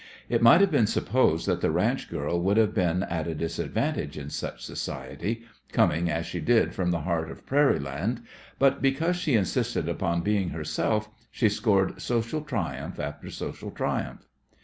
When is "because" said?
8.81-9.15